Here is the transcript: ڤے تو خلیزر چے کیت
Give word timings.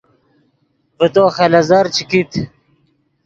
ڤے 0.97 1.07
تو 1.15 1.23
خلیزر 1.35 1.85
چے 1.95 2.03
کیت 2.09 2.31